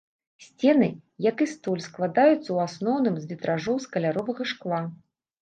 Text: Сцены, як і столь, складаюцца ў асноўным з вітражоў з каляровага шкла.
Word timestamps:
Сцены, 0.43 0.87
як 1.25 1.43
і 1.45 1.47
столь, 1.51 1.83
складаюцца 1.87 2.37
ў 2.37 2.57
асноўным 2.67 3.15
з 3.21 3.29
вітражоў 3.33 3.75
з 3.87 3.93
каляровага 3.99 4.51
шкла. 4.55 4.83